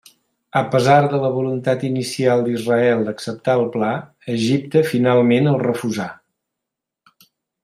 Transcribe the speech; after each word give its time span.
A 0.59 0.61
pesar 0.75 1.01
de 1.11 1.17
la 1.23 1.29
voluntat 1.35 1.85
inicial 1.89 2.41
d'Israel 2.47 3.05
d'acceptar 3.09 3.57
el 3.61 3.69
pla, 3.77 3.93
Egipte 4.37 4.83
finalment 4.95 5.51
el 5.53 5.63
refusà. 5.69 6.13